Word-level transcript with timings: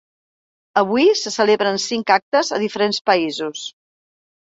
Avui 0.81 1.09
se 1.19 1.33
celebren 1.35 1.77
cinc 1.83 2.13
actes 2.15 2.49
a 2.57 2.59
diferents 2.65 3.01
països. 3.11 3.63